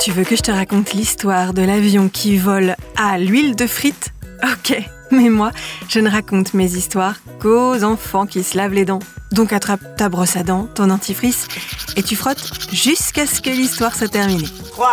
Tu 0.00 0.12
veux 0.12 0.24
que 0.24 0.34
je 0.34 0.40
te 0.40 0.50
raconte 0.50 0.94
l'histoire 0.94 1.52
de 1.52 1.60
l'avion 1.60 2.08
qui 2.08 2.38
vole 2.38 2.74
à 2.96 3.18
l'huile 3.18 3.54
de 3.54 3.66
frites 3.66 4.14
Ok, 4.42 4.74
mais 5.10 5.28
moi, 5.28 5.50
je 5.90 6.00
ne 6.00 6.08
raconte 6.08 6.54
mes 6.54 6.74
histoires 6.74 7.16
qu'aux 7.38 7.84
enfants 7.84 8.24
qui 8.24 8.42
se 8.42 8.56
lavent 8.56 8.72
les 8.72 8.86
dents. 8.86 9.00
Donc 9.30 9.52
attrape 9.52 9.98
ta 9.98 10.08
brosse 10.08 10.36
à 10.36 10.42
dents, 10.42 10.66
ton 10.74 10.86
dentifrice, 10.86 11.48
et 11.96 12.02
tu 12.02 12.16
frottes 12.16 12.42
jusqu'à 12.72 13.26
ce 13.26 13.42
que 13.42 13.50
l'histoire 13.50 13.94
soit 13.94 14.08
terminée. 14.08 14.48
3, 14.72 14.88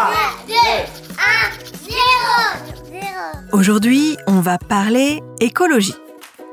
2, 0.49 0.53
1, 0.53 0.57
0, 1.85 1.97
0. 2.91 3.01
Aujourd'hui, 3.53 4.17
on 4.27 4.41
va 4.41 4.57
parler 4.57 5.21
écologie. 5.39 5.95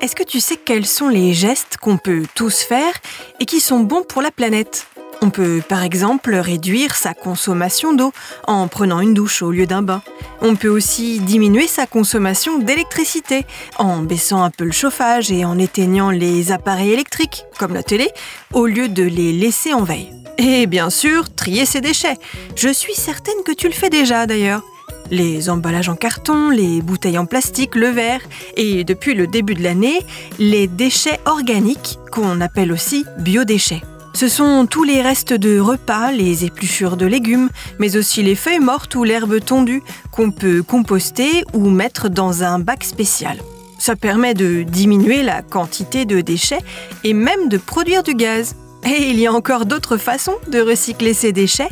Est-ce 0.00 0.14
que 0.14 0.22
tu 0.22 0.38
sais 0.38 0.56
quels 0.56 0.86
sont 0.86 1.08
les 1.08 1.34
gestes 1.34 1.76
qu'on 1.78 1.96
peut 1.96 2.22
tous 2.36 2.60
faire 2.62 2.92
et 3.40 3.46
qui 3.46 3.58
sont 3.58 3.80
bons 3.80 4.04
pour 4.04 4.22
la 4.22 4.30
planète? 4.30 4.86
On 5.24 5.30
peut 5.30 5.62
par 5.66 5.82
exemple 5.82 6.34
réduire 6.34 6.94
sa 6.94 7.14
consommation 7.14 7.94
d'eau 7.94 8.12
en 8.46 8.68
prenant 8.68 9.00
une 9.00 9.14
douche 9.14 9.40
au 9.40 9.52
lieu 9.52 9.64
d'un 9.64 9.80
bain. 9.80 10.02
On 10.42 10.54
peut 10.54 10.68
aussi 10.68 11.18
diminuer 11.18 11.66
sa 11.66 11.86
consommation 11.86 12.58
d'électricité 12.58 13.46
en 13.78 14.02
baissant 14.02 14.42
un 14.42 14.50
peu 14.50 14.64
le 14.64 14.72
chauffage 14.72 15.32
et 15.32 15.46
en 15.46 15.58
éteignant 15.58 16.10
les 16.10 16.52
appareils 16.52 16.92
électriques, 16.92 17.46
comme 17.58 17.72
la 17.72 17.82
télé, 17.82 18.10
au 18.52 18.66
lieu 18.66 18.90
de 18.90 19.02
les 19.02 19.32
laisser 19.32 19.72
en 19.72 19.82
veille. 19.82 20.10
Et 20.36 20.66
bien 20.66 20.90
sûr, 20.90 21.34
trier 21.34 21.64
ses 21.64 21.80
déchets. 21.80 22.18
Je 22.54 22.68
suis 22.68 22.94
certaine 22.94 23.42
que 23.46 23.52
tu 23.52 23.66
le 23.66 23.72
fais 23.72 23.88
déjà 23.88 24.26
d'ailleurs. 24.26 24.62
Les 25.10 25.48
emballages 25.48 25.88
en 25.88 25.96
carton, 25.96 26.50
les 26.50 26.82
bouteilles 26.82 27.18
en 27.18 27.24
plastique, 27.24 27.76
le 27.76 27.88
verre 27.88 28.20
et 28.58 28.84
depuis 28.84 29.14
le 29.14 29.26
début 29.26 29.54
de 29.54 29.62
l'année, 29.62 30.00
les 30.38 30.66
déchets 30.66 31.20
organiques 31.24 31.98
qu'on 32.12 32.42
appelle 32.42 32.72
aussi 32.72 33.06
biodéchets. 33.18 33.80
Ce 34.14 34.28
sont 34.28 34.66
tous 34.70 34.84
les 34.84 35.02
restes 35.02 35.32
de 35.32 35.58
repas, 35.58 36.12
les 36.12 36.44
épluchures 36.44 36.96
de 36.96 37.04
légumes, 37.04 37.50
mais 37.80 37.96
aussi 37.96 38.22
les 38.22 38.36
feuilles 38.36 38.60
mortes 38.60 38.94
ou 38.94 39.02
l'herbe 39.02 39.44
tondue 39.44 39.82
qu'on 40.12 40.30
peut 40.30 40.62
composter 40.62 41.42
ou 41.52 41.68
mettre 41.68 42.08
dans 42.08 42.44
un 42.44 42.60
bac 42.60 42.84
spécial. 42.84 43.38
Ça 43.80 43.96
permet 43.96 44.34
de 44.34 44.62
diminuer 44.62 45.24
la 45.24 45.42
quantité 45.42 46.04
de 46.04 46.20
déchets 46.20 46.62
et 47.02 47.12
même 47.12 47.48
de 47.48 47.58
produire 47.58 48.04
du 48.04 48.14
gaz. 48.14 48.54
Et 48.86 49.10
il 49.10 49.18
y 49.18 49.26
a 49.26 49.32
encore 49.32 49.66
d'autres 49.66 49.96
façons 49.96 50.36
de 50.46 50.60
recycler 50.60 51.12
ces 51.12 51.32
déchets. 51.32 51.70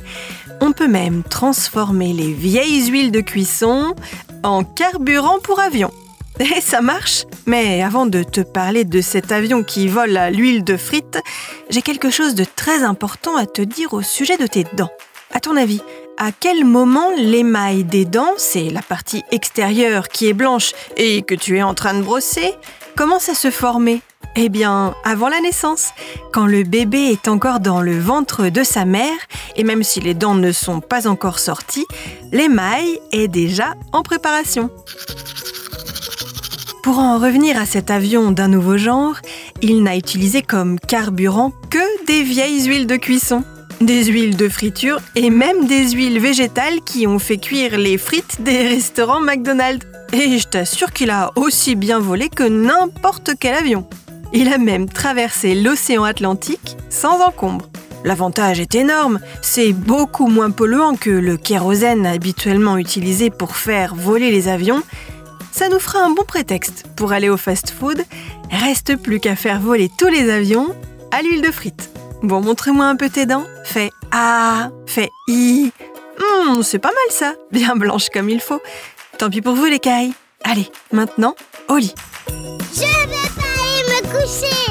On 0.61 0.73
peut 0.73 0.89
même 0.89 1.23
transformer 1.23 2.13
les 2.13 2.33
vieilles 2.33 2.91
huiles 2.91 3.13
de 3.13 3.21
cuisson 3.21 3.95
en 4.43 4.65
carburant 4.65 5.39
pour 5.39 5.61
avion. 5.61 5.93
Et 6.43 6.61
ça 6.61 6.81
marche 6.81 7.25
Mais 7.47 7.83
avant 7.83 8.05
de 8.05 8.25
te 8.25 8.41
parler 8.41 8.85
de 8.85 9.01
cet 9.01 9.31
avion 9.31 9.63
qui 9.63 9.87
vole 9.87 10.17
à 10.17 10.31
l'huile 10.31 10.65
de 10.65 10.77
frites, 10.77 11.21
j'ai 11.71 11.83
quelque 11.83 12.11
chose 12.11 12.35
de 12.35 12.45
très 12.45 12.83
important 12.83 13.37
à 13.37 13.47
te 13.47 13.63
dire 13.63 13.93
au 13.93 14.03
sujet 14.03 14.37
de 14.37 14.49
tes 14.49 14.65
dents. 14.75 14.91
À 15.33 15.39
ton 15.39 15.57
avis, 15.57 15.81
à 16.19 16.33
quel 16.33 16.65
moment 16.65 17.11
l'émail 17.17 17.85
des 17.85 18.05
dents, 18.05 18.33
c'est 18.39 18.71
la 18.71 18.83
partie 18.83 19.23
extérieure 19.31 20.09
qui 20.09 20.29
est 20.29 20.33
blanche 20.33 20.73
et 20.97 21.23
que 21.23 21.37
tu 21.37 21.59
es 21.59 21.63
en 21.63 21.75
train 21.75 21.95
de 21.95 22.03
brosser, 22.03 22.53
commence 22.97 23.29
à 23.29 23.35
se 23.35 23.53
former? 23.53 24.03
Eh 24.35 24.49
bien, 24.49 24.95
avant 25.05 25.29
la 25.29 25.41
naissance, 25.41 25.91
quand 26.33 26.47
le 26.47 26.65
bébé 26.65 27.13
est 27.13 27.29
encore 27.29 27.61
dans 27.61 27.83
le 27.83 27.99
ventre 27.99 28.49
de 28.49 28.65
sa 28.65 28.85
mère, 28.85 29.17
et 29.57 29.63
même 29.63 29.85
si 29.85 30.01
les 30.01 30.15
dents 30.15 30.35
ne 30.35 30.51
sont 30.51 30.81
pas 30.81 31.07
encore 31.07 31.39
sorties, 31.39 31.87
l'émail 32.33 32.99
est 33.13 33.29
déjà 33.29 33.75
en 33.93 34.03
préparation. 34.03 34.71
Pour 36.83 36.99
en 36.99 37.19
revenir 37.19 37.59
à 37.59 37.65
cet 37.65 37.93
avion 37.93 38.33
d'un 38.33 38.49
nouveau 38.49 38.77
genre, 38.77 39.15
il 39.61 39.85
n'a 39.85 39.97
utilisé 39.97 40.43
comme 40.43 40.81
carburant 40.81 41.53
que 41.71 42.07
des 42.07 42.25
vieilles 42.25 42.65
huiles 42.65 42.89
de 42.89 42.97
cuisson, 42.97 43.45
des 43.81 44.07
huiles 44.07 44.37
de 44.37 44.49
friture 44.49 44.99
et 45.15 45.31
même 45.31 45.69
des 45.69 45.91
huiles 45.91 46.19
végétales 46.19 46.81
qui 46.85 47.07
ont 47.07 47.21
fait 47.21 47.37
cuire 47.37 47.79
les 47.79 47.99
frites 47.99 48.43
des 48.43 48.67
restaurants 48.67 49.21
McDonald's. 49.21 49.87
Et 50.13 50.39
je 50.39 50.49
t'assure 50.49 50.93
qu'il 50.93 51.11
a 51.11 51.31
aussi 51.37 51.77
bien 51.77 52.01
volé 52.01 52.29
que 52.29 52.43
n'importe 52.43 53.31
quel 53.39 53.55
avion. 53.55 53.87
Il 54.33 54.53
a 54.53 54.59
même 54.59 54.89
traversé 54.89 55.55
l'océan 55.55 56.03
Atlantique 56.03 56.77
sans 56.91 57.21
encombre. 57.21 57.69
L'avantage 58.05 58.59
est 58.59 58.75
énorme, 58.75 59.21
c'est 59.41 59.73
beaucoup 59.73 60.27
moins 60.27 60.51
polluant 60.51 60.97
que 60.97 61.11
le 61.11 61.37
kérosène 61.37 62.07
habituellement 62.07 62.77
utilisé 62.77 63.31
pour 63.31 63.55
faire 63.55 63.95
voler 63.95 64.33
les 64.33 64.49
avions 64.49 64.83
ça 65.53 65.69
nous 65.69 65.79
fera 65.79 66.01
un 66.01 66.11
bon 66.11 66.25
prétexte 66.25 66.85
pour 66.97 67.13
aller 67.13 67.29
au 67.29 67.37
fast-food. 67.37 68.05
Reste 68.51 68.97
plus 68.97 69.21
qu'à 69.21 69.37
faire 69.37 69.61
voler 69.61 69.91
tous 69.97 70.09
les 70.09 70.31
avions 70.31 70.75
à 71.13 71.23
l'huile 71.23 71.43
de 71.43 71.53
frites. 71.53 71.91
Bon, 72.23 72.41
montrez-moi 72.41 72.87
un 72.87 72.97
peu 72.97 73.09
tes 73.09 73.27
dents. 73.27 73.45
Fais 73.65 73.91
A, 74.11 74.71
fais 74.87 75.11
I. 75.29 75.71
Hum, 76.19 76.63
c'est 76.63 76.79
pas 76.79 76.89
mal 76.89 77.11
ça, 77.11 77.35
bien 77.51 77.77
blanche 77.77 78.09
comme 78.13 78.29
il 78.29 78.41
faut. 78.41 78.61
Tant 79.19 79.31
pis 79.31 79.41
pour 79.41 79.55
vous 79.55 79.67
les 79.67 79.79
cailles. 79.79 80.13
Allez, 80.45 80.69
maintenant, 80.93 81.35
au 81.69 81.77
lit. 81.77 81.95
Je 82.29 82.81
vais 82.81 83.31
pas 83.37 83.43
aller 83.61 83.85
me 83.89 84.09
coucher. 84.09 84.63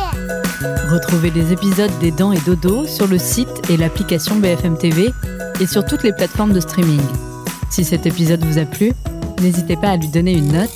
Retrouvez 0.92 1.30
les 1.30 1.54
épisodes 1.54 1.92
des 2.00 2.12
Dents 2.12 2.34
et 2.34 2.40
Dodo 2.40 2.86
sur 2.86 3.08
le 3.08 3.18
site 3.18 3.70
et 3.70 3.78
l'application 3.78 4.36
BFM 4.36 4.78
TV 4.78 5.12
et 5.60 5.68
sur 5.68 5.86
toutes 5.86 6.04
les 6.04 6.14
plateformes 6.14 6.54
de 6.54 6.60
streaming. 6.60 7.02
Si 7.70 7.86
cet 7.86 8.06
épisode 8.06 8.44
vous 8.44 8.58
a 8.58 8.66
plu, 8.66 8.92
N'hésitez 9.42 9.76
pas 9.76 9.90
à 9.90 9.98
lui 9.98 10.08
donner 10.08 10.34
une 10.34 10.52
note, 10.52 10.70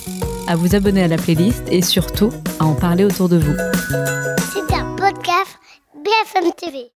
à 0.48 0.56
vous 0.56 0.74
abonner 0.74 1.02
à 1.02 1.08
la 1.08 1.16
playlist 1.16 1.62
et 1.70 1.82
surtout 1.82 2.32
à 2.58 2.64
en 2.66 2.74
parler 2.74 3.04
autour 3.04 3.28
de 3.28 3.38
vous. 3.38 3.54
C'est 4.52 4.74
un 4.74 4.96
podcast 4.96 5.58
BFM 5.94 6.52
TV. 6.56 6.95